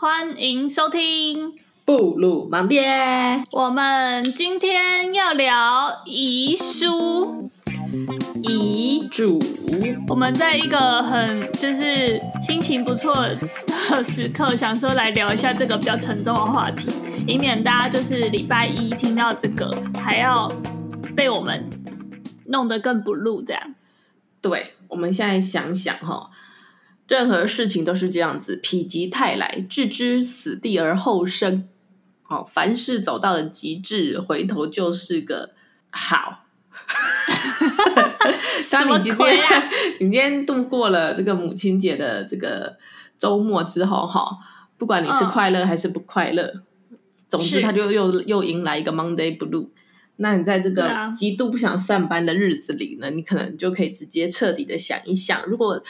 [0.00, 1.52] 欢迎收听
[1.84, 3.44] 布鲁盲爹。
[3.52, 7.50] 我们今天要聊遗书、
[8.42, 9.38] 遗嘱。
[10.08, 13.14] 我们在一个很就是心情不错
[13.90, 16.88] 的时刻，想说来聊一下这个比较沉重的话题，
[17.26, 19.70] 以免大家就是礼拜一听到这个
[20.02, 20.50] 还要
[21.14, 21.68] 被我们
[22.46, 23.74] 弄得更 blue 这样。
[24.40, 26.30] 对，我们现在想想哈。
[27.10, 31.68] 任何事情都是这样子，否极泰来，置之死地而后生。
[32.22, 35.50] 好，凡事走到了极致，回头就是个
[35.90, 36.44] 好。
[38.70, 39.68] 当你今天，啊、
[39.98, 42.78] 你今天度过了这个母亲节的这个
[43.18, 44.30] 周末之后，哈，
[44.78, 46.98] 不管你是快乐还是不快乐，嗯、
[47.28, 49.70] 总之他就又又迎来一个 Monday Blue。
[50.18, 55.82] 那你在这个极度不想上班的日子里呢，你可能就可以直接彻底的想一想，如果。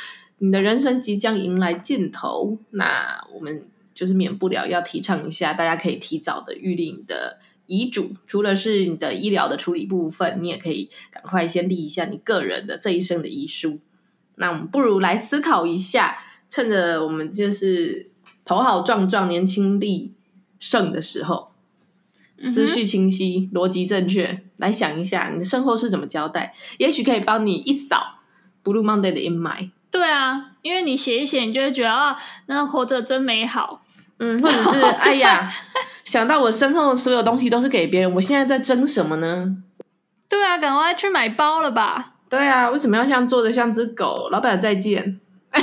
[0.42, 8.12] 你的人生即将迎来尽头，那我们就是免不了要提倡一下，大家可以提早的预立你的遗嘱。
[8.26, 13.80] 除了是你的医疗的处理部分，你也可以赶快先立一下你个人的这一生的遗书。
[14.36, 16.16] 那我们不如来思考一下，
[16.48, 18.10] 趁着我们就是
[18.42, 20.14] 头好壮壮、年轻力
[20.58, 21.52] 盛的时候，
[22.40, 28.20] 思绪清晰、逻辑正确，来想一下你的身后事怎么交代，也许可以帮你一扫
[28.64, 29.72] Blue Monday 的阴霾。
[29.90, 33.82] 对啊，因为你写一写，你就会觉得啊，那活着真美好。
[34.18, 35.50] 嗯，或者是 哎呀，
[36.04, 39.56] 想到我身后的所有东西都是给别人，我现在在争什么呢？
[40.28, 42.12] 对啊，赶快去买包了吧。
[42.28, 44.28] 对啊，为什么要像做的像只狗？
[44.30, 45.18] 老板再见。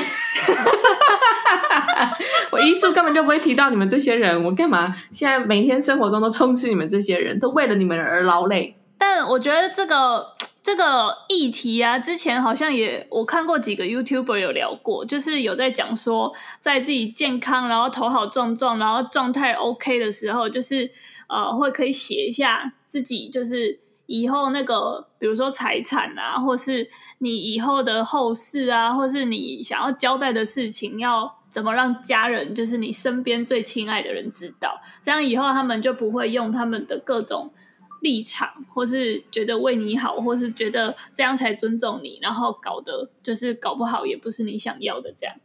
[2.50, 4.94] 我遗书根本就不会提到你们这些人，我干嘛？
[5.12, 8.76] 现在每天生活中都充斥你们这些人，都为了你们而劳累。
[8.98, 10.36] 但我觉得这个。
[10.68, 20.92] 这个议题啊，之前好像也我看过几个 YouTuber 有聊过，就是有在讲说，在自己健康，然后头好壮壮，然后状态 OK 的时候，就是
[21.30, 26.90] 呃，会可以写一下自己，就是以后那个，比如说财产啊，或是
[27.20, 37.54] 你以后的后事啊，或是你想要交代的事情，要怎么让家人，就是你身边最亲爱的人知道，这样以后他们就不会用他们的各种。
[38.02, 45.36] 立场，或是觉得为你好，或是觉得这样才尊重你，然后搞得就是搞不好也不是你想要的，这样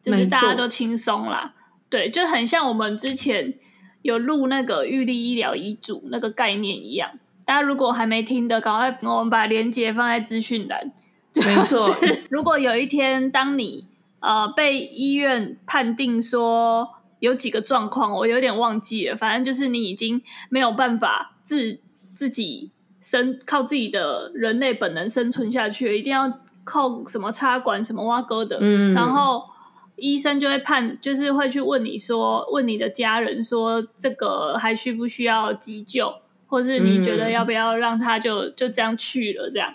[0.00, 1.54] 就是大家都轻松啦。
[1.88, 3.54] 对，就很像我们之前
[4.02, 7.10] 有录那个预立医疗遗嘱那个概念一样。
[7.44, 10.92] 大家如果还没听的，赶快我们把链接放在资讯栏。
[11.34, 11.96] 没错，
[12.30, 13.88] 如果有一天当你
[14.20, 16.88] 呃被医院判定说
[17.18, 21.31] 有几个状况，我有点忘记了，反正就是你已经没有办法。
[21.44, 21.80] 自
[22.12, 22.70] 自己
[23.00, 29.44] 生靠自己的人类本能生存下去，一定要靠什么插管什么挖沟的，嗯，然后
[29.96, 36.14] 医生就会判，就是会去问你说，问你的家人说，这个还需不需要急救，
[36.46, 39.74] 或是你觉得要不要让他就就这样去了这样，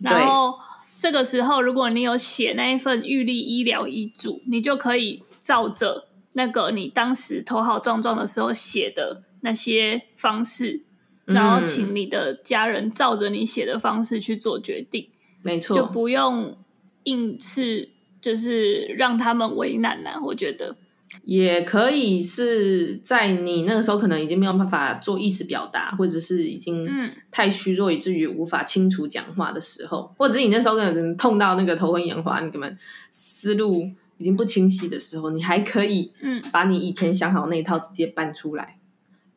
[0.00, 0.58] 然后
[0.98, 10.82] 这个时候如果你有写那一份预立医疗遗嘱，你就可以照着那个你当时头好壮壮的时候写的那些方式。
[11.28, 15.08] 然后请你的家人照着你写的方式去做决定，
[15.42, 16.56] 没错，就不用
[17.02, 17.90] 硬是
[18.20, 20.18] 就是让他们为难了。
[20.24, 20.76] 我觉得
[21.24, 26.88] 也可以是在你那个时候可能已经没有办法做意识表达，或者是已经
[27.30, 32.78] 太虚弱以至于无法清楚讲话的时候，或者是你那时候可能痛到那个头昏眼花，你根本
[33.10, 38.78] 思路已经不清晰的时候，你还可以嗯把你以前想好那一套直接搬出来，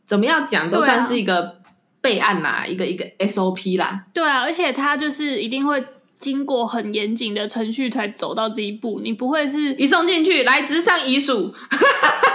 [0.06, 1.61] 怎么样讲都算是一个。
[2.02, 4.06] 备案啦，一个一个 SOP 啦。
[4.14, 5.84] 对啊，而且他就是一定会
[6.18, 11.54] 经过很严谨的程序才走到这一步，你不会是一送进去来直上遗嘱，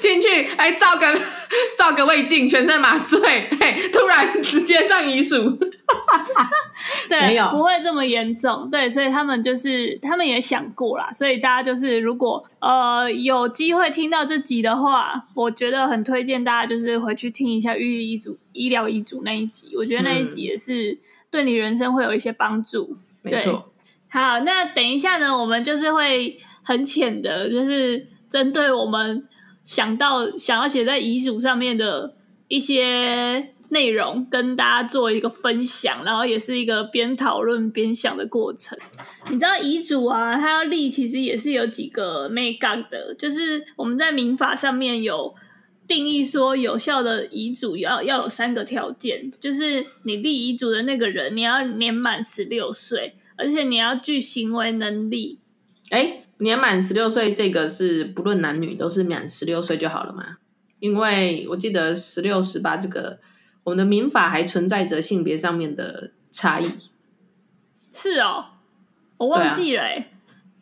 [0.00, 1.06] 进去哎照个
[1.76, 3.20] 照个胃镜，全身麻醉，
[3.58, 5.58] 嘿，突然直接上遗嘱。
[7.08, 8.68] 对，没有，不会这么严重。
[8.70, 19.74] 对，所以他们就是他们也想过啦，所以大家就是如果呃有机会听到这集的话，我觉得很推荐大家就是回去听一下预立遗嘱、医疗遗嘱那一集。
[19.76, 20.98] 我觉得那一集也是
[21.30, 22.96] 对你人生会有一些帮助。
[23.22, 23.72] 没错。
[24.10, 29.26] 好，那等一下呢，我们就是会很浅的，就是针对我们
[29.68, 32.14] 想到想要写在遗嘱上面的
[32.48, 33.52] 一些。
[33.70, 38.78] 内容跟大家做一个分享，然后也是一个边讨论边想的过程。
[39.28, 45.34] 你知道遗嘱啊，它要立其实也是有几个眉角的，就是我们在民法上面有
[45.86, 55.40] 定义说，有效的遗嘱要要有三个条件，就是你立遗嘱的那个人，你要年满十六岁，而且你要具行为能力。
[55.90, 60.36] 哎，年满十六岁这个是不论男女都是满十六岁就好了嘛？
[60.80, 63.18] 因为我记得十六、十八这个，
[63.64, 66.70] 我们的民法还存在着性别上面的差异。
[67.92, 68.44] 是哦，
[69.16, 70.06] 我忘记了、欸。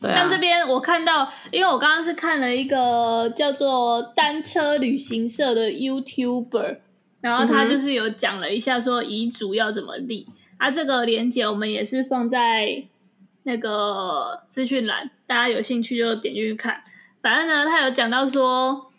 [0.00, 0.14] 对啊。
[0.16, 6.78] 但这边我看到，因为我刚刚是看了一个叫做单车旅行社的 YouTuber，
[7.20, 10.70] 然后他就是有讲了一下说遗嘱要怎么立、嗯、啊。
[10.70, 12.84] 这个连接我们也是放在
[13.42, 16.82] 那个资讯栏，大家有兴趣就点进去看。
[17.22, 18.90] 反正呢，他有讲到说。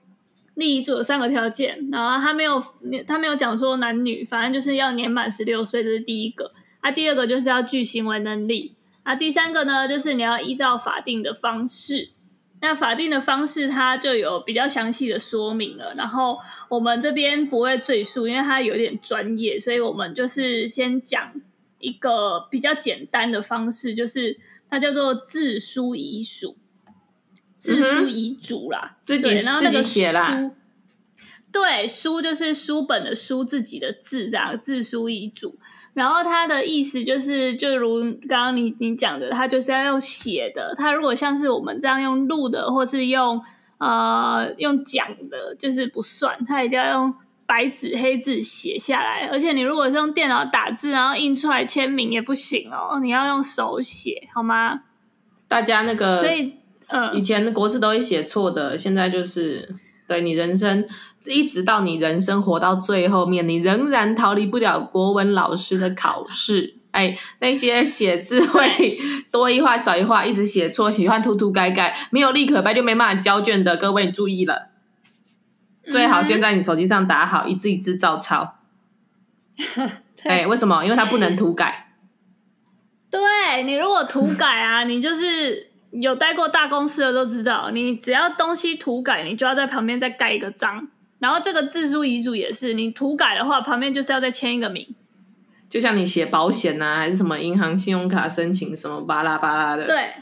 [0.56, 2.60] 立遗嘱有三个条件，然后他没有，
[3.06, 6.52] 他没有讲说男女，反正就是要年满十六岁，这是第一个。
[6.80, 8.74] 啊，第二个就是要具行为能力。
[9.04, 12.10] 啊，第三个呢，就是你要依照法定的方式。
[12.60, 15.94] 那法定的方式，它就有比较详细的说明了。
[15.96, 16.40] 然后
[16.70, 21.34] 我们这边不会赘述，因为它有点专业，所以我们就是先讲
[21.78, 26.58] 一个比较简单的方式，就是它叫做自书遗属。
[27.58, 30.52] 自书遗嘱啦，嗯、自己然后写啦。
[31.52, 34.58] 对，书就是书本的书，自己的字这样。
[34.62, 35.58] 自书遗嘱，
[35.94, 40.76] 然后它的意思就是，就如刚刚你你讲的，它就是要用写的。
[40.78, 43.42] 它如果像是我们这样用录的，或是用
[43.80, 46.46] 呃用讲的，就是不算。
[46.46, 47.16] 它一定要用
[47.48, 54.82] 白纸黑字写下来，而且你如果是用电脑打字，然后印出来签名也不行哦，你要用手写，好吗？
[55.48, 56.54] 大家那个，所以。
[56.90, 59.76] 呃，以前的国字都会写错的，现在就是
[60.08, 60.88] 对你人生
[61.26, 66.76] 一直到你人生活到最后面，你仍然逃离不了国文老师的考试。
[66.92, 68.98] 哎，那些写字会
[69.30, 74.67] 多一画少一画，一直写错，喜欢涂涂改改，没有立可白就没办法交卷的，各位你注意了。
[75.90, 78.56] 最好先在你手机上打好，一字一字照抄。
[80.24, 80.84] 哎，为什么？
[80.84, 81.90] 因为它不能涂改。
[83.10, 85.68] 对，你如果涂改啊，你就是。
[85.92, 90.86] 有待过大公司的都知道，你只要东西涂改，你就要在旁边再盖一个章。
[91.18, 94.94] 然后这个自书遗嘱也是，你涂改的话，旁边就是要再签一个名。
[95.70, 99.88] 就像你写保险啊，还是什么银行信用卡申请什么巴拉巴拉的。
[99.88, 100.14] 对，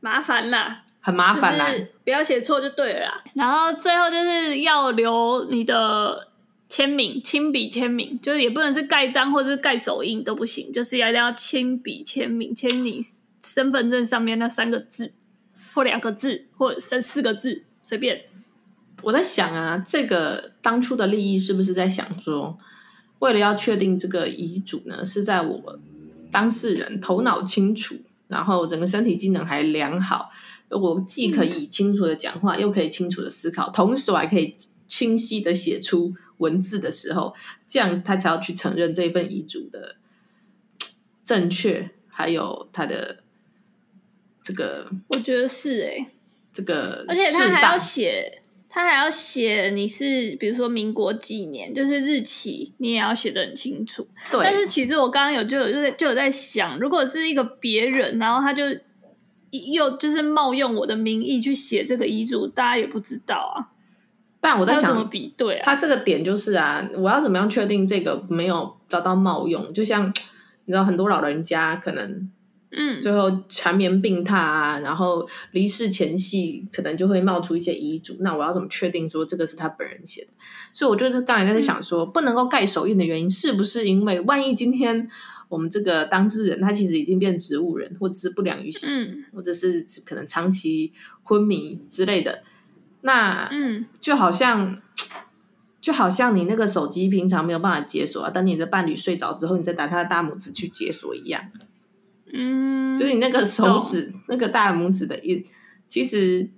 [0.00, 3.24] 麻烦啦，很麻烦啦，就是不要写错就对了啦。
[3.34, 6.28] 然后最后就是要留你的
[6.68, 13.00] 签名，亲笔签名，就是也不能是盖章或者是盖手印都不行，就是要一定要亲笔签名，签你。
[13.42, 15.12] 身份证上面那三个字，
[15.72, 18.20] 或两个字，或三四个字，随便。
[19.02, 22.58] 我在想啊，这个当初的利益是不是在想说，
[23.20, 25.80] 为了要确定这个遗嘱呢，是在我
[26.30, 27.96] 当事人头脑清楚，
[28.28, 30.30] 然后整个身体机能还良好，
[30.70, 34.54] 我既可以清楚的讲话，嗯、又可以清楚的思考，同时我还可以
[34.86, 37.34] 清晰的写出文字的时候，
[37.66, 39.96] 这样他才要去承认这份遗嘱的
[41.24, 43.18] 正确，还有他的。
[44.42, 46.06] 这个我觉得是诶、欸，
[46.50, 54.08] 这个而且他还要写，他还要写你是比如说民国几年，就是日期，你也要写的很清楚。
[54.32, 58.64] 对，但是其实我刚刚有就有就在就有在想，如果是一个别人，然后他就
[59.50, 63.68] 又就是冒用我的名义去写这个遗嘱，大家也不知道啊。
[64.40, 65.62] 但我在想怎么比对啊？
[65.64, 69.72] 他这个点就是啊，我要怎么样确定这个没有遭到冒用？
[69.72, 70.08] 就像
[70.64, 72.30] 你知道，很多老人家可能。
[72.72, 80.28] 嗯，最后缠绵病榻啊，然后离世前夕可能就会冒出一些遗嘱，那我要怎么确定说这个是他本人写的？
[80.72, 85.10] 所以我就是刚才在想说，嗯、不能够盖手印的原因，是不是因为万一今天
[85.50, 90.92] 我们这个当事人他其实已经变植物人，或者是不良于行，嗯、或者是可能长期
[91.24, 92.42] 昏迷之类的，
[93.02, 94.78] 那嗯，就好像
[95.80, 101.42] 就好像你那个手机平常没有办法解锁啊，等你的伴侣睡着之后，你再打他的大拇指去解锁一样。
[102.32, 105.44] 嗯，就是你那个手指，那个大拇指的印，
[105.88, 106.48] 其实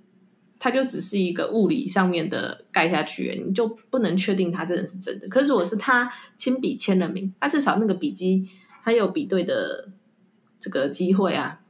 [0.59, 5.27] 它就只是一个物理上面的盖下去，你就不能确定它真的是真的。
[5.27, 8.47] 可是如果是他亲笔签了名，他至少那个笔迹
[8.83, 9.89] 还有比对的
[10.59, 11.61] 这个机会啊。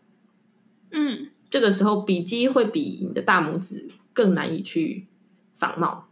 [0.92, 5.08] 嗯，这个时候笔迹会比你的大拇指更难以去
[5.56, 6.08] 仿冒。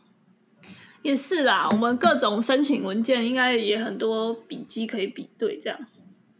[1.02, 5.80] 也是啦，我们各种申请文件应该也很多笔迹可以比对，这样。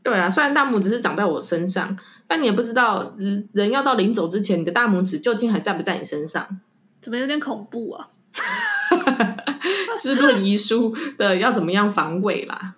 [0.04, 3.16] 对啊，虽然大拇指是长在我身上，但你也不知道
[3.54, 6.60] 人要到临走之前，你的大拇指究竟还在不在你身上？
[7.02, 8.10] 怎么有点恐怖啊？
[10.00, 12.76] 是论遗书的要怎么样防伪啦？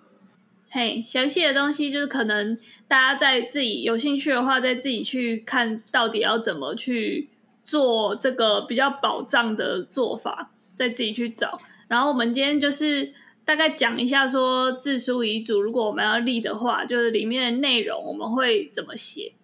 [0.74, 7.28] 嘿，详细的东西就是可能大家在自己有兴趣的话，再自己去看到底要怎么去
[7.64, 11.60] 做这个比较保障的做法，再自己去找。
[11.86, 13.12] 然后我们今天就是。
[13.46, 19.34] 大概讲一下，说自书遗嘱，如果我们要立的话，就是里面的内容我们会怎么写？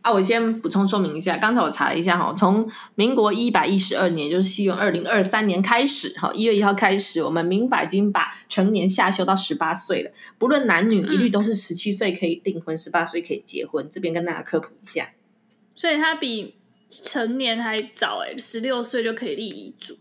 [0.00, 13.88] 啊，我先补充说明一下，刚才我查了一下哈，从民国一百一十二年，就是西元二零二三年开始，哈，一月一号开始，我们民法已经把成年下修到十八岁了，不论男女，一律都是十七岁可以订婚，十八岁可以结婚。
[13.90, 15.10] 这边跟大家科普一下，
[15.74, 16.54] 所以他比
[16.88, 19.96] 成年还早哎，十六岁就可以立遗嘱。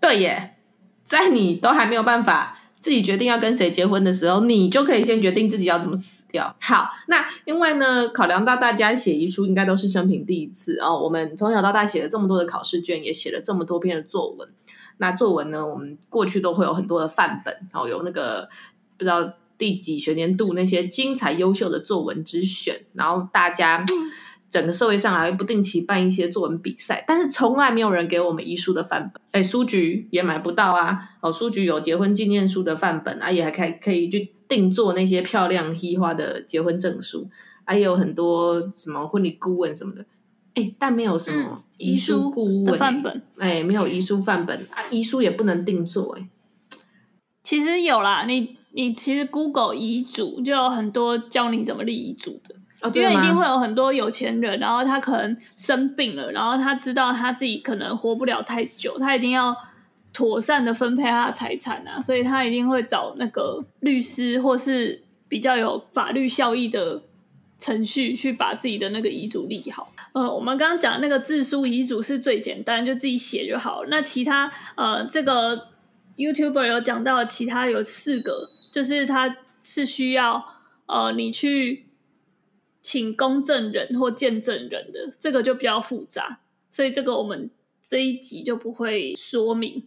[0.00, 0.56] 对耶，
[1.04, 2.58] 在你都还没有办法。
[2.84, 6.54] 自己决定要跟谁结婚的时候，你就可以先决定自己要怎么死掉。
[6.60, 14.46] 好，那另外呢，考量到大家写遗书应该都是生平第一次哦，我们从小到大写了这么多的考试卷，也写了这么多篇的作文。
[14.98, 18.50] 那作文呢，我们过去都会有很多的范本，哦，有那个
[18.98, 23.82] 不知道第几学年度那些精彩优秀的作文之选，然后大家。
[24.54, 29.20] 整个社会上还会不定期办一些作文比赛，但是从来没有人给我们遗书的范本。
[29.32, 30.96] 哎，书局也买不到啊。
[31.20, 37.28] 哦，书局有结婚纪念书的范本啊，也还可以可以去定做那些漂亮稀花的结婚证书，
[37.64, 40.06] 还有很多什么婚礼顾问什么的。
[40.54, 43.22] 哎，但没有什么遗书顾问范本。
[43.38, 46.16] 哎，没有遗书范本啊，遗书也不能定做。
[46.16, 46.28] 哎，
[47.42, 52.54] 其实有啦，你你其实 Google 遗嘱就有很多教你怎么立遗嘱的。
[52.92, 59.56] 因为一定会有很多有钱人，然后他可能生病了，然后他知道他自己可能活不了太久，他一定要
[60.12, 67.02] 妥善的分配他的财产啊，所以他一定会找那个律师或是比较有法律效益的
[67.58, 69.90] 程序去把自己的那个遗嘱立好。
[70.12, 73.84] 呃，我们刚刚讲那个自书遗嘱是最简单，就自己写就好。
[73.88, 75.68] 那其他呃，这个
[76.16, 80.44] YouTuber 有讲到其他有四个，就是他是需要
[80.84, 81.83] 呃你去。
[82.84, 87.48] 请公证人或见证人的这个就比较复杂，所以这个我们
[87.82, 89.82] 这一集就不会说明。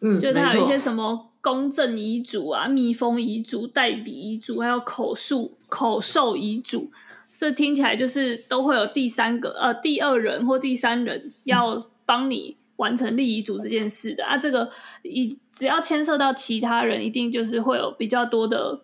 [0.00, 6.90] 嗯，就它有一些什么公证遗嘱啊、密封遗嘱、代笔遗嘱，还有口述口授遗嘱，
[7.36, 14.36] 这听起来就是都会有第三个呃第二人或第三人要帮你完成立遗嘱这件事的啊。
[14.36, 14.68] 这个
[15.04, 18.80] 一只要牵涉到其他人，一定就是会有比较多的。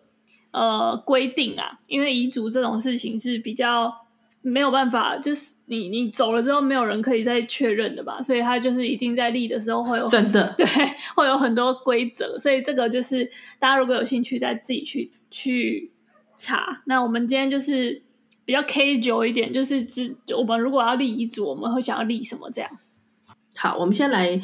[0.59, 3.95] 呃，规定啊，因为遗嘱这种事情是比较
[4.43, 10.67] 没有办法，就是你你走了之后，没有人可以再确认的吧，所以他就是一定在立的时候会有真的对，
[11.15, 15.93] 会有很多规则，所以这个就是大家如果有兴趣，再自己去去
[16.37, 16.83] 查。
[16.87, 18.03] 那我们今天就是
[18.45, 22.71] 比较 casual 一点，就是只我们如果要立遗嘱，我们会想要立什么这样？
[23.55, 24.41] 好，我们先来。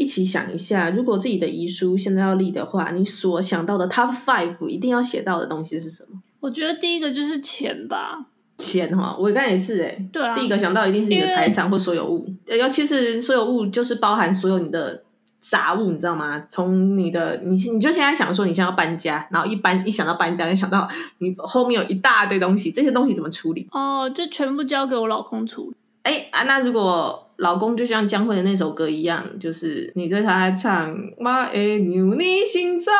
[0.00, 6.18] 一起想一下，如果自己的遗书现在要立的话，你所想到的 top five 一定要写到的东西是什么？
[6.40, 8.24] 我觉得第一个就是钱吧。
[8.56, 10.06] 钱哈，我刚才也是哎。
[10.10, 10.34] 对啊。
[10.34, 15.02] 第一个想到一定是你的财产或所有物，尤其是所有物就是包含所有你的
[15.42, 16.42] 杂物，你知道吗？
[16.48, 20.88] 从你的你你就现在想说你现在要搬家，然后一搬一想到搬家就想到
[21.18, 23.68] 你后面有一大堆东西，这些东西怎么处理？
[23.70, 25.76] 哦，就全部交给我老公处理。
[26.04, 27.26] 哎啊，那如果。
[27.40, 32.92] 老公就像江蕙的那首歌一样，就是你对他唱《我会让你心走》，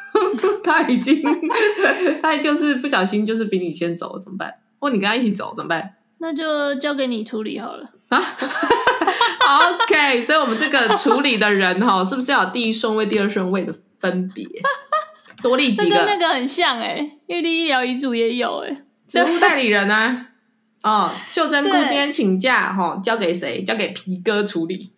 [0.64, 1.22] 他已经，
[2.22, 4.52] 他就是不小心就是比你先走了，怎么办？
[4.80, 5.94] 或你跟他一起走怎么办？
[6.18, 8.36] 那就交给你处理好了啊。
[9.46, 14.46] OK，所以我们这个处理的人哈，是不是要有第一顺位、第二顺位的分别？
[15.42, 15.96] 多立几个？
[15.96, 20.28] 跟那个很像哎、欸，因为立医疗遗嘱也有哎、欸，职务代理人啊。
[20.84, 23.64] 哦，秀珍姑今天请假哈，交给谁？
[23.64, 24.92] 交给皮哥处理。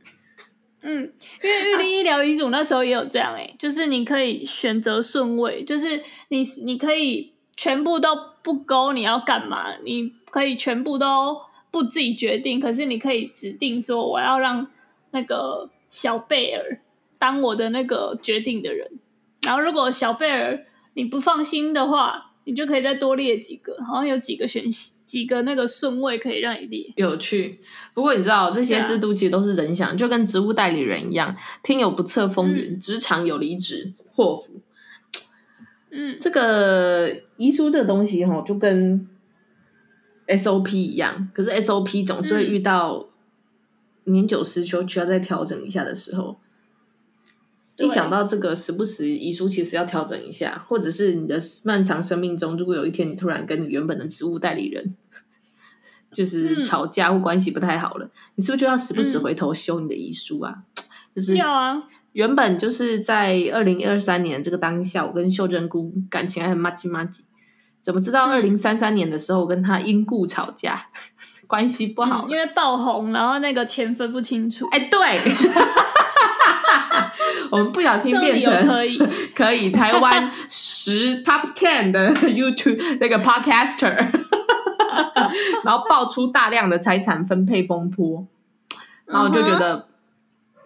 [0.83, 1.13] 嗯，
[1.43, 11.41] 因为玉立医疗遗嘱那时候也有这样哎、欸，就是你可以选择顺位，就是你你可以全部都不勾你要干嘛，你可以全部都
[11.71, 14.67] 不自己决定，可是你可以指定说我要让
[15.13, 16.81] 那个小贝尔
[17.19, 18.91] 当我的那个决定的人，
[19.43, 24.65] 然后如果小贝尔你不放心的话，你就可以再多列几个，好像有几个选。
[25.07, 27.61] 几个那个顺位可以让你列，有趣。
[27.95, 34.61] 不过你知道这些制度其实都是人想，就跟职务代理人一样，天有不测风云，职、嗯、场有离职祸福。
[35.93, 39.09] 嗯，这个遗书这个东西哈，就跟
[40.27, 43.07] SOP 一样，可是 SOP 总是会遇到
[44.07, 46.41] 年久失修，需要再调整一下的时候。
[47.79, 54.95] 一想到这个，时不时遗书其实要调整一下，或者是你的漫长生命中，如果有一天你突然跟你原本的职务代理人
[56.11, 60.55] 就是吵架或关系不太好了，嗯、你是不是就要时不时回头修你的遗书啊？
[60.57, 60.83] 嗯、
[61.15, 67.25] 就是要啊，原本就是在二零二三年这个当下，我跟秀珍姑感情还很麻吉麻吉，
[67.83, 70.89] 怎么知道二零三三年的时候我跟他因故吵架，
[71.47, 74.67] 关系不好、嗯，因为爆红，然后那个钱分不清楚。
[74.71, 74.99] 哎，对。
[77.51, 78.99] 我们不小心变成可以。
[79.37, 83.95] 可以台湾十 top ten 的 YouTube 那个 podcaster，
[85.63, 88.27] 然后爆出大量的财产分配风波，
[89.05, 89.87] 然后我就觉得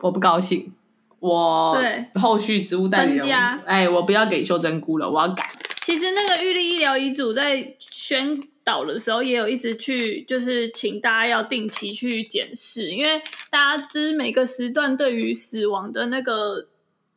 [0.00, 0.72] 我不高兴，
[1.18, 1.76] 我
[2.14, 3.28] 后续职务代理人，
[3.66, 5.50] 哎，我不要给秀珍菇了，我要改。
[5.82, 13.20] 其实那个玉立医疗遗嘱在宣导的时候，也有一直去，就是请大家要定期去检视，因为
[13.50, 16.68] 大家就是每个时段对于死亡的那个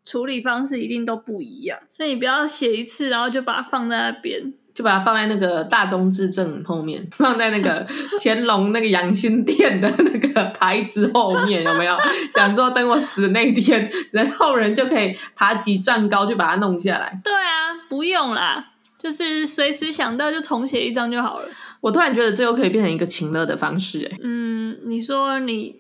[0.06, 7.86] 处理方式一定都不一样，所以你不要写一次，然后就把它放在那边，就把它放在那个大中至正后面，放在那个
[8.20, 11.98] 乾隆那个养心殿的那个牌子后面，有没有？
[12.32, 17.20] 想说等我死那天，然后人就可以爬几丈高去把它弄下来。
[17.24, 17.64] 对啊。
[17.90, 21.48] 不用啦，就是随时想到就重写一张就好了。
[21.80, 24.18] 我突然觉得这又可以变成一个情乐的方式，哎。
[24.24, 25.76] 嗯，你说你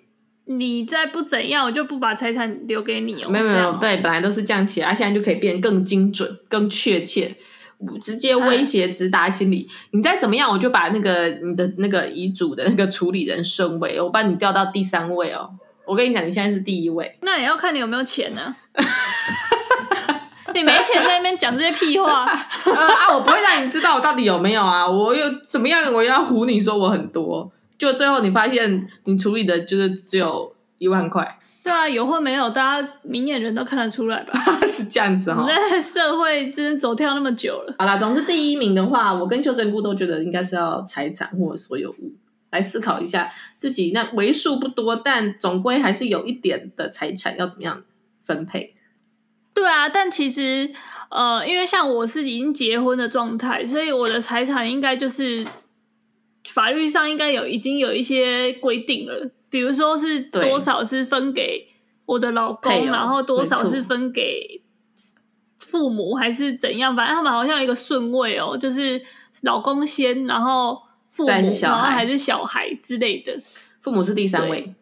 [0.45, 3.29] 你再不怎样，我就不把财产留给你哦。
[3.29, 7.35] 没有没有，对，本来都是这样起来，现在就可以变更精准、更确切，
[8.01, 9.67] 直接威胁直达心里。
[9.69, 15.49] 啊、你再怎么样，我就把那个你的那个遗嘱的那个处理人升位，我把你调到第三位哦。
[15.85, 17.17] 我跟你讲，你现在是第一位。
[17.21, 18.55] 那也要看你有没有钱呢、啊。
[20.53, 22.25] 你没钱在那边讲这些屁话
[22.65, 23.11] 呃 啊！
[23.11, 24.87] 我不会让你知道我到底有没有啊！
[24.87, 25.91] 我又怎么样？
[25.91, 31.39] 我要唬你说我很多，就最后你发现你处理的就是只有一万块。
[31.63, 34.33] 对啊，有或没有，大家明眼人都看得出来吧？
[34.67, 35.47] 是这样子哈。
[35.71, 37.75] 在社会真的走跳那么久了。
[37.79, 42.11] 好啦，总之第一名的话，我跟秀珍菇都觉得应该是要财产或者所有物
[42.51, 47.81] 来思考一下自己那为数不多，但总归还是有一点的财产要怎么样
[48.21, 48.75] 分配。
[49.53, 50.69] 对啊，但其实，
[51.09, 55.45] 呃，因为像我是已经结婚的状态，所以我的财产应该就是
[56.49, 61.67] 法律上应该有已经有一些规定了，比如说是多少是分给
[62.05, 64.61] 我的老公，然后多少是分给
[65.59, 69.01] 父母还是怎样，反正他们好像有一个顺位哦，就是
[69.41, 73.39] 老公先，然后父母，然后还是小孩之类的，
[73.81, 74.73] 父母是第三位。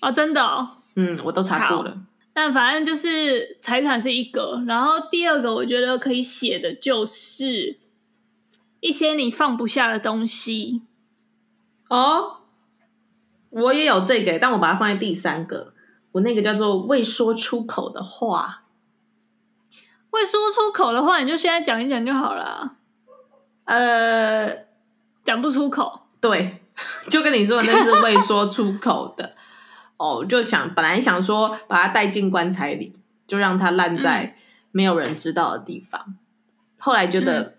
[0.00, 1.96] 哦，真的哦，嗯，我都查过了。
[2.34, 7.78] 但反正就是财产是一个，然后第二个我觉得可以写的就是
[8.84, 10.82] 一些你放不下的东西。
[11.88, 12.42] 哦，
[13.48, 15.72] 我也有这个，但我把它放在第三个。
[16.12, 18.64] 我那个叫做未说出口的话，
[20.10, 22.76] 未说出口的话，你就现在讲一讲就好了。
[23.64, 24.54] 呃，
[25.24, 26.60] 讲不出口，对，
[27.08, 29.34] 就跟你说的那是未说出口的。
[29.96, 32.92] 哦，就想本来想说把它带进棺材里，
[33.26, 34.36] 就让它烂在
[34.72, 36.04] 没有人知道的地方。
[36.06, 36.18] 嗯、
[36.76, 37.53] 后来觉得、嗯、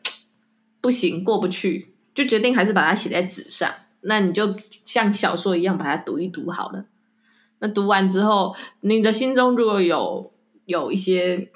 [0.85, 3.67] 不行，过不去，就决定还是把它写在纸上。
[4.01, 6.85] 那你就像小说一样把它读一读好了。
[7.57, 10.31] 那读完之后，你的心中如果有
[10.65, 11.49] 有一些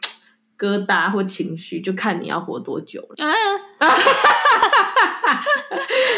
[0.57, 3.23] 疙瘩或情绪，就看你要活多久了。
[3.23, 3.35] 啊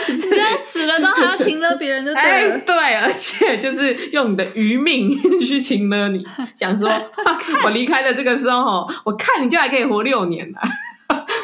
[0.07, 5.09] 你现在死了都还要情勒别人就对了，哎，对，而且就是用你的余命
[5.41, 6.89] 去情勒你，想说
[7.65, 10.61] 我离开了这个时候，我看你就还可以活六年了，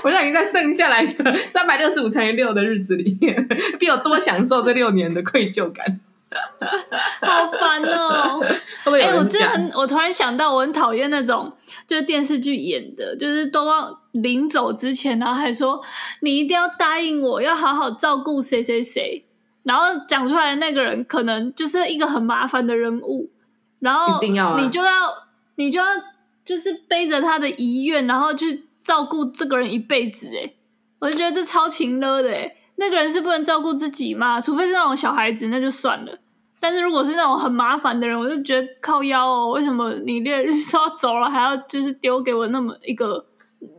[0.08, 3.36] 我想你在剩下来的 三百六十五乘以六的日子里面，
[3.78, 6.00] 比我多享受这六年的愧疚感。
[7.22, 8.41] 好烦哦！
[8.86, 11.52] 哎、欸，我真的很，我突然想到，我很讨厌那种
[11.86, 15.82] 就是电视剧演的，就是都要临走之前，然后还说
[16.22, 19.26] 你一定要答应我，要好好照顾谁谁谁，
[19.63, 23.30] 然后讲出来的那个人可能就是一个很麻烦的人物，
[23.80, 25.13] 然后你就要，你就要，
[25.56, 25.86] 你就要
[26.46, 30.30] 就是背着他的遗愿，然后去照顾这个人一辈子。
[30.34, 30.54] 哎，
[31.00, 32.56] 我就觉得这超情勒的，哎。
[32.80, 34.39] 那个人是不能照顾自己嘛？
[34.39, 36.15] 除非是那种小孩子，那就算了。
[36.60, 39.50] 但是如果是那种很麻烦的人，我就觉得靠腰哦。
[39.50, 43.26] 为什么你连说要走了，还要就是丢给我那么一个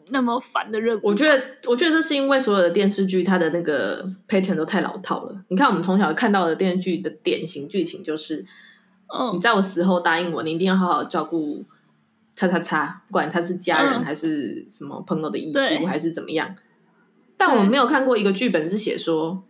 [0.08, 1.00] 那么烦的任务？
[1.04, 5.44] 我觉得，我觉得这是因为所有的电视剧它的那个 pattern 都太老套了。
[5.46, 8.44] 你看，我们从小看到的电视剧的典型剧情就是：
[9.16, 11.64] 嗯，你在我死后答应我，你一定要好好照顾
[12.38, 16.54] 叉叉叉，不管他是家人还是什么朋友的义务，还是怎么样。
[17.36, 19.42] 但我没有看过一个剧本是写说，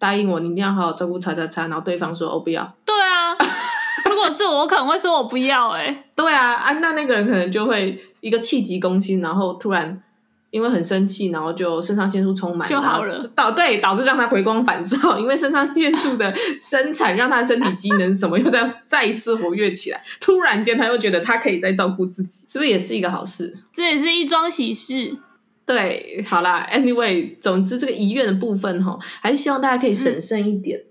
[0.00, 2.74] 答应我，你一定要好好照顾叉叉叉，然后对方说哦不要。
[2.84, 3.36] 对啊，
[4.10, 5.84] 如果是我，我可能会说我不要、欸。
[5.84, 10.02] 哎，对啊，啊那那个人可能就会一个气急攻心，然后突然
[10.50, 13.18] 因为很生气，然后就肾上腺素充满，就好了。
[13.36, 20.02] 导对导致让他回光返照， 因为肾上腺素的生产让他的身体机能什么又再再一次活跃起来。
[20.20, 23.54] 突然间他又觉得他可以再照顾自己，是不是也是一个好事？
[23.72, 25.18] 这也是一桩喜事。
[25.66, 30.78] 对，好啦，Anyway，总之这个遗愿的部分哈，还是希望大家可以审慎一点。
[30.78, 30.84] 嗯、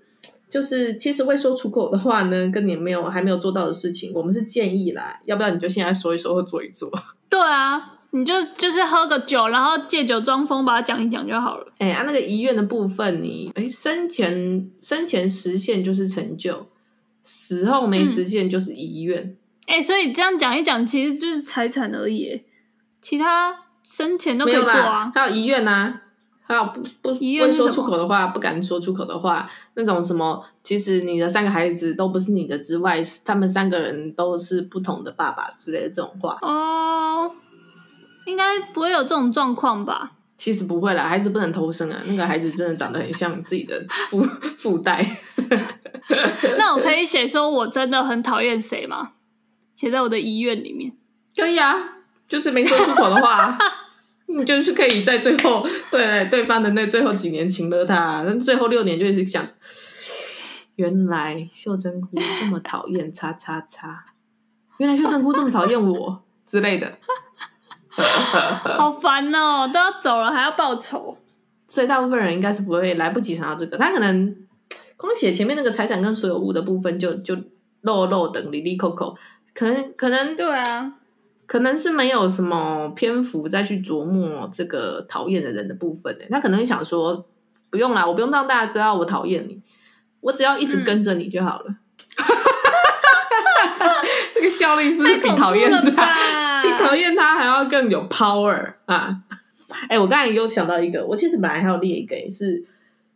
[0.47, 6.91] 就是其实未说出口的话呢，跟你没有还没有做到的事情，我们是建议啦，要不要你就现在说一说或做一做？
[7.27, 11.67] 对啊，你就就是喝个酒，然后借酒装疯，把它讲一讲就好了。
[11.77, 16.67] 哎、欸，啊，那个遗愿的部分你，你、欸、哎，生前生前实现就是成就，
[17.23, 19.35] 死后没实现就是遗愿。
[19.67, 22.41] 哎、嗯欸，所以这样讲一讲，其实就是财产而已，
[23.01, 25.11] 其他生前都可以做啊。
[25.13, 26.01] 还有遗愿呐。
[26.49, 36.37] 还有不不不会说出口的话，不敢说出口的话，那种什么，其实你的三个孩子都不是你的之外，他们三个人都是不同的爸爸之类的这种话。
[36.41, 37.29] 哦，
[38.27, 40.11] 应该不会有这种状况吧？
[40.37, 41.99] 其实不会啦，孩子不能偷生啊。
[42.05, 45.03] 那个孩子真的长得很像自己的 父父代。
[46.59, 49.13] 那我可以写说我真的很讨厌谁吗？
[49.75, 50.91] 写在我的遗愿里面。
[51.35, 51.75] 可以啊，
[52.27, 53.57] 就是没说出口的话。
[54.27, 59.41] 你 就是可以在最后对对方的那最后几年情了他，那最后六年就是想，
[60.75, 62.09] 原来秀珍菇
[62.39, 64.05] 这么讨厌叉叉叉，
[64.79, 66.99] 原来秀珍菇这么讨厌我之类的，
[68.77, 71.17] 好烦哦，都要走了还要报仇，
[71.67, 74.35] 所以大部分人应该是不会来不及想到这个，他可能
[74.95, 77.35] 光写前面那个财产跟所有物的部分就就
[77.81, 79.15] 漏漏等哩哩扣扣，
[79.53, 80.93] 可能可能对啊。
[81.47, 87.25] 可能是没有什么篇幅再去琢磨这个讨厌的人的部分，他可能想说，
[87.69, 89.61] 不用啦，我不用让大家知道我讨厌你，
[90.19, 91.75] 我只要一直跟着你就好了。
[92.17, 92.27] 嗯、
[94.35, 95.91] 这个效率是不是比讨厌他，比
[96.77, 99.23] 讨厌他还要更有 power 啊！
[99.83, 102.63] 哎、欸，我刚才又想到一个，我其实本来还要列一个，是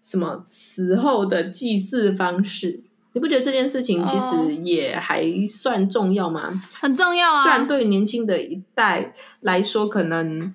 [0.04, 2.82] 什么死后的祭祀方式。
[3.14, 7.38] 你不觉得这件事情其实也还算重要吗？Oh, 很重要啊！
[7.44, 10.54] 虽然对年轻的一代来说可能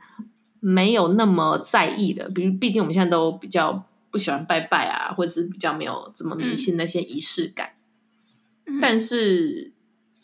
[0.61, 7.73] 没有那么在意的，比如毕竟我们现在都比较不喜欢拜拜啊，或者是比较没有这么迷信那些仪式感。
[8.64, 9.73] 嗯、但是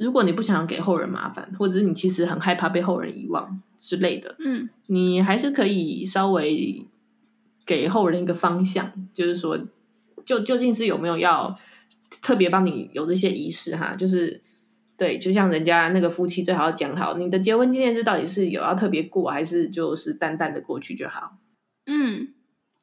[0.02, 6.84] 如果你不想要给后人麻烦，或者是你其实很害怕被后人遗忘之类的，嗯，你还是可以稍微
[7.64, 9.58] 给后人一个方向，就是说，
[10.24, 11.58] 就究竟是有没有要。
[12.20, 14.42] 特别帮你有这些仪式哈，就是
[14.98, 21.38] 对，就像人家那个夫妻最好要讲好，你的结婚纪念日到底是有要特别过，还是就是淡淡的过去就好？
[21.86, 22.28] 嗯，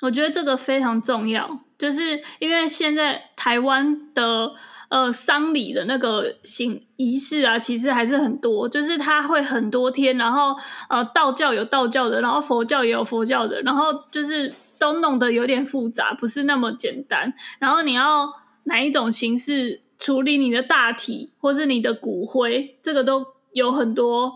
[0.01, 4.53] 我觉得这个非常重要，就是因为现在台湾的
[4.89, 10.55] 呃丧礼的那个形仪式啊，其实还是很多，就是它会很多天，然后
[10.89, 18.33] 呃道教有道教的，然后佛教也有佛教的，然后就是都弄得有点复杂，不是那么简单，然后你要。
[18.65, 24.31] 哪一种形式处理你的大体，或是你的骨灰，这个都有很多，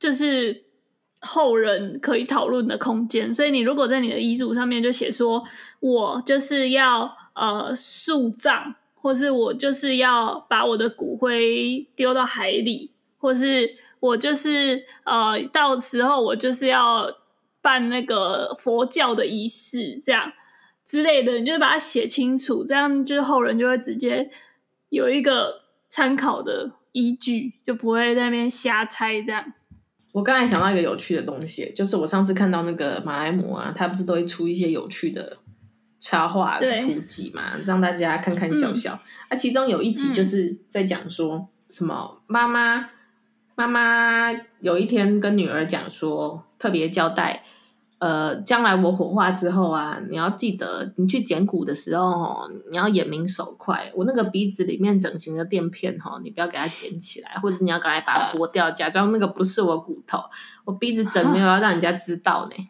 [0.00, 0.64] 就是
[1.20, 3.32] 后人可以讨论的空间。
[3.32, 5.44] 所以，你如果在你的遗嘱上面就写说，
[5.78, 17.18] 我就是要呃树葬，或是我就是要把我的骨灰丢到海里，或是我就是呃到时候我就是要
[17.60, 20.32] 办那个佛教的仪式，这样。
[20.84, 24.30] 之类的，你就把它写清楚，这样就是后人就会直接
[24.90, 29.52] 有一个参考的依据，就不会在那边瞎猜这样。
[30.12, 35.38] 我刚才想到一个有趣的东西，就是我上次看到那个马来貘啊，他不是都会出一些有趣的
[36.02, 38.90] 插画的图集嘛，让大家看看笑笑。
[38.90, 42.90] 那、嗯啊、其中有一集就是在讲说什么妈妈
[43.54, 47.44] 妈妈有一天跟女儿讲说，特别交代。
[48.00, 53.92] 呃，将来我火化之后啊，你要记得，你去捡骨的时候，哦你要眼明手快。
[53.94, 60.18] 我那个鼻子里面整形的垫片，哈，你不要给它捡起来，或者是你要赶快把它剥掉，假装那个不是我骨头。
[60.64, 62.68] 我鼻子整没有要让人家知道呢。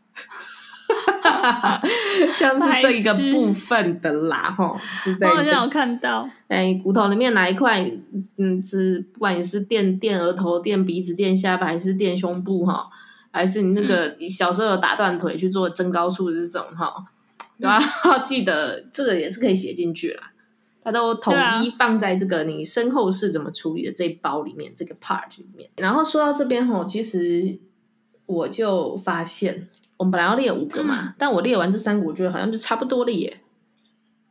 [2.34, 5.28] 像是这一个部分的啦，哈，是的。
[5.28, 7.90] 我好像有看到，哎，骨头里面哪一块，
[8.38, 12.88] 嗯，是不管你是垫垫额头、垫鼻子、垫下巴，还是垫胸部，哈。
[13.34, 16.94] 还是你那个小时候有打断腿去做增高术的这种哈，
[17.56, 20.32] 然后 记得这个也是可以写进去啦。
[20.84, 25.70] 它都统一放在这个你身后事怎么处理的这一包里面，这个 part 里面。
[25.76, 27.58] 然后说到这边哈，其实
[28.26, 29.66] 我就发现，
[30.02, 33.40] 我们本来要列五个嘛，嗯、但我列完这三个，我觉得好像就差不多了耶。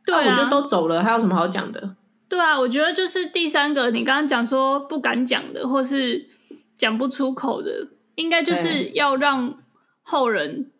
[0.04, 1.96] 对啊，我觉得都走了，还有什么好讲的？
[2.28, 6.28] 对啊，我觉得就是第三个，你刚刚讲说不敢讲的，或是
[6.76, 7.88] 讲不出口的。
[8.16, 9.54] 应该就是要让
[10.02, 10.70] 后人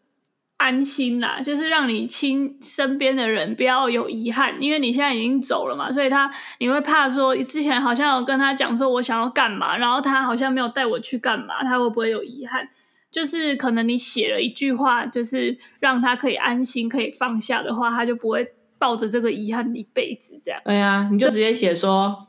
[0.58, 12.68] 安心啦，就是让你亲身边的人不要有遗憾，因为你现在已经走了嘛，所以他你会怕说，之前好像有跟他讲说我想要干嘛，然后他好像没有带我去干嘛，他会不会有遗憾？
[13.12, 20.60] 就是可能你写了一句话，就是让他可以安心、可以放下的话，他就不会抱着这个遗憾一辈子这样。
[20.64, 22.26] 对呀，你就直接写说。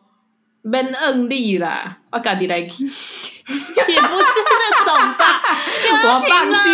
[0.66, 2.86] 免恩利啦，我家己来去。
[2.88, 5.42] 也不是这种吧，
[6.06, 6.70] 我放弃，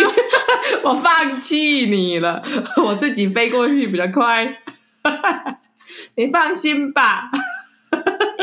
[0.84, 2.40] 我放弃你了，
[2.84, 4.58] 我自己飞过去比较快。
[6.14, 7.32] 你放心吧。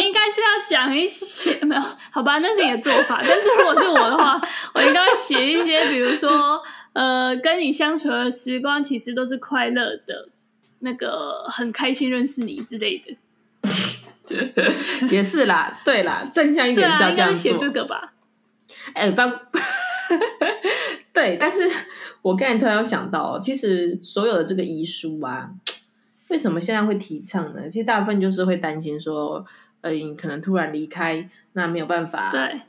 [0.07, 1.81] 应该是要讲一些没有？
[2.09, 3.21] 好吧，那是你的做法。
[3.27, 4.39] 但是如果是我的话，
[4.73, 6.61] 我应该会写一些，比如说，
[6.93, 10.29] 呃，跟你相处的时光其实都是快乐的，
[10.79, 13.17] 那个很开心认识你之类的。
[15.09, 18.13] 也是啦，对啦，正向一点是要这样写这个吧。
[18.93, 19.21] 哎、欸，不，
[21.11, 21.69] 对，但是
[22.21, 25.49] 我刚才突然想到，其实所有的这个遗书啊，
[26.29, 27.69] 为什么现在会提倡呢？
[27.69, 29.45] 其实大部分就是会担心说。
[29.81, 32.61] 呃，你可能突然离开，那没有办法，对，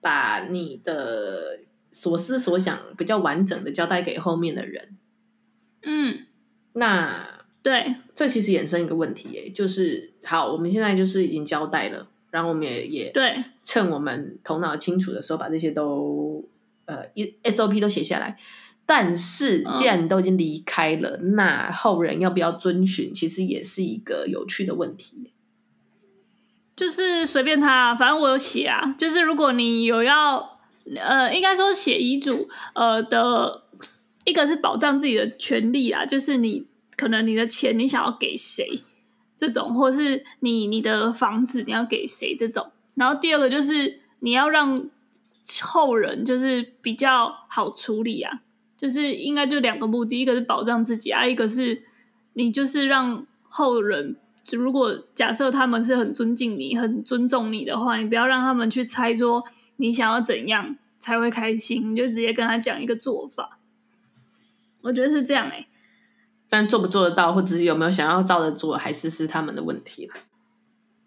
[0.00, 1.60] 把你的
[1.90, 4.96] 所思所想比较完整的交代给后面的人。
[5.82, 6.26] 嗯，
[6.74, 16.44] 那对，这其实衍生一个问题，哎，就是好，我们现在就是已经交代了，然后我们也也对，趁我们头脑清楚的时候，把这些都
[16.86, 18.36] 呃一 SOP 都写下来。
[18.84, 25.31] 但是既然你都已经离开了，嗯，那后人要不要遵循，其实也是一个有趣的问题。
[26.74, 28.94] 就是随便他，反正我有写啊。
[28.98, 30.58] 就是如果你有要，
[30.96, 33.62] 呃，应该说写遗嘱，呃的，
[34.24, 38.82] 一个是保障自己的权利啊，就是你可能你的钱你想要给谁
[39.36, 42.72] 这种，或是你你的房子你要给谁这种。
[42.94, 44.88] 然后第二个就是你要让
[45.62, 48.40] 后人就是比较好处理啊，
[48.78, 51.82] 就是应该就两个目的，一个是保障自己啊，一个是
[52.32, 54.16] 你就是让后人。
[54.44, 59.44] 就如果假设他们是很尊敬你、很尊重你的话，你不要让他们去猜说
[59.76, 63.58] 你想要怎样才会开心，你就直接跟他讲一个做法。
[64.82, 65.68] 我觉得是这样哎、欸，
[66.48, 70.14] 但做不做得到，或者是有没有想要照着做，还是是他们的问题了。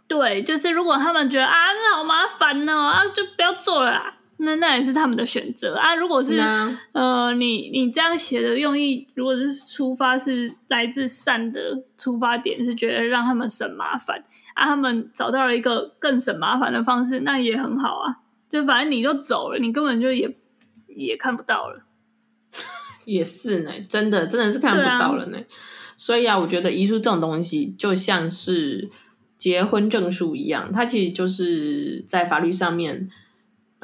[0.07, 4.17] 对，就是如果他们觉得啊，那好麻烦哦，啊，就不要做了啦。
[4.37, 5.95] 那那也是他们的选择啊！
[5.95, 18.17] 如果是、嗯、呃，你你这样写的用意，如果是出发是来自善的出发点，是觉得让他们省麻烦啊，他们找到了一个更省麻烦的方式，那也很好啊。
[18.49, 20.29] 就反正你都走了，你根本就也
[20.87, 21.85] 也看不到了。
[23.05, 25.37] 也是呢，真的真的是看不到了呢。
[25.37, 25.43] 啊、
[25.95, 28.89] 所以啊，我觉得遗书这种东西就像是
[29.37, 33.09] 结婚证书一样，它其实就是在法律上面。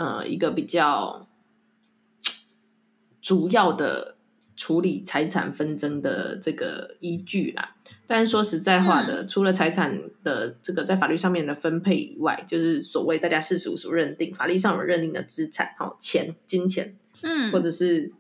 [0.01, 1.21] 呃，一个比较
[3.21, 4.15] 主要的
[4.55, 7.75] 处理财产纷争的这个依据啦。
[8.07, 18.11] 但是说实在话的，嗯、除了财产的这个在法律上面的分配以外，就是所谓大家世俗所认定、法律上有认定的资产，哦，钱、金钱，嗯，或者是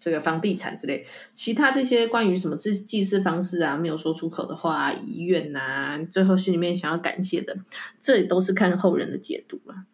[0.00, 7.56] 这个房地产之类，其他这些关于什么祭祭祀方式啊，没有说出口的话、啊，遗愿呐，最后心里面想要感谢的，
[8.00, 9.84] 这都是看后人的解读了。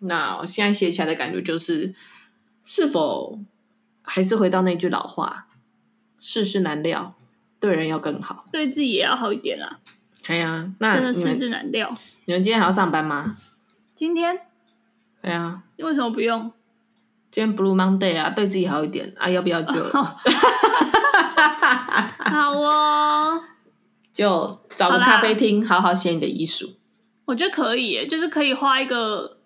[0.00, 1.94] 那我现在写起来的感觉就是，
[2.62, 3.38] 是否
[4.02, 5.46] 还是回到那句老话：
[6.18, 7.14] 世事难料，
[7.58, 9.80] 对人要更好，对自己也要好一点啊。
[10.26, 11.96] 哎呀，那真的世事难料。
[12.26, 13.36] 你们今天还要上班吗？
[13.94, 14.40] 今天？
[15.22, 15.62] 对啊。
[15.78, 16.52] 为什么不用？
[17.30, 19.74] 今天 Blue Monday 啊，对自己好一点啊，要不要就？
[22.18, 23.42] 好哦，
[24.12, 26.74] 就找个咖啡厅，好好写你的遗书。
[27.24, 29.38] 我觉得可以，就是可以画一个。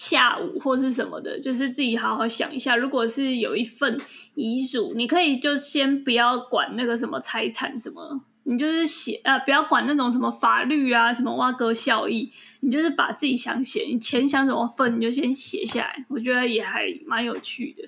[0.00, 2.74] 下午或是什么的，就是自己好好想一下。
[2.74, 4.00] 如果是有一份
[4.34, 16.06] 遗嘱，你可以就先不要管那个什么财产什么，你就是写呃，不要管那种什么法律啊，什么挖割效益，你就是把自己想写，你钱想怎么分，你就先写下来。
[16.08, 17.86] 我觉得也还蛮有趣的。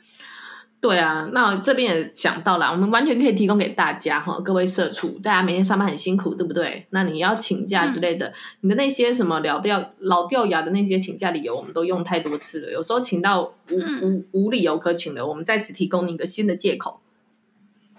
[0.83, 6.85] 对啊，那这边也想到了，我们完全可以提供给大家哈，各位社畜，大家每天上班很辛苦，对不对？
[6.91, 17.01] 那你要请假之类的，嗯、你的那些什么老掉老掉牙的那些请假理由，我们都用太多次了，有时候请到无、嗯、无无理由可请的，我们在此提供你一个新的借口。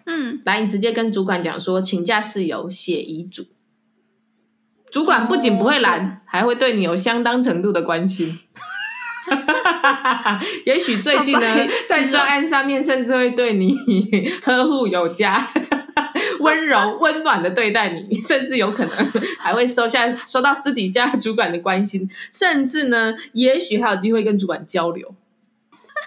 [0.05, 3.45] 嗯，来，你直接跟主管讲说，请假事由写遗嘱，
[4.91, 8.39] 主管不仅不会拦，哦、还会对你有相当程度的关心。
[10.65, 13.75] 也许最近呢，在专案上面，甚至会对你
[14.41, 15.47] 呵护有加，
[16.39, 25.15] 温柔温暖的对待你，甚至有可能 还会收下收到私底下主管的关心，甚至呢，也许还有机会跟主管交流。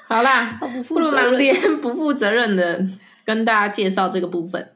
[0.09, 2.87] 好啦，不如忙点不负责任的
[3.25, 4.71] 跟大家介绍这个部分。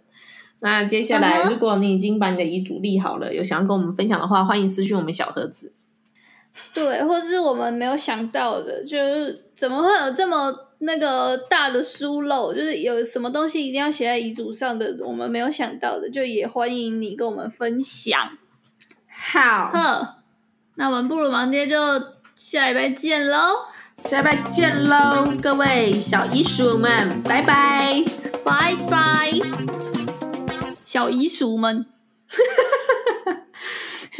[0.62, 5.72] 那接下来，如果你已经把你的遗嘱立好了，有想要跟我们分享的话，欢迎私讯我们小盒子。
[6.74, 12.52] 对，或是我们没有想到的，就是怎么会有这么那个大的疏漏？
[12.52, 18.38] 就是有什么东西一定要写在遗嘱上的，我们没有想到的，就也欢迎你跟我们分享。
[19.08, 19.72] 好，
[20.76, 21.76] 那我们布鲁芒爹就
[22.34, 23.38] 下礼拜见喽！
[24.04, 28.02] 下礼拜见喽，各位小遗鼠们，拜拜，
[28.42, 29.32] 拜拜，
[30.86, 31.84] 小遗鼠们，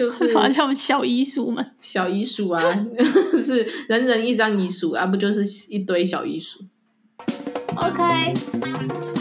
[0.01, 1.73] 就是什么叫小遗书们？
[1.79, 2.63] 小遗书啊，
[3.39, 6.65] 是人人一张遗书啊，不就是一堆小遗书
[7.77, 9.20] ？OK。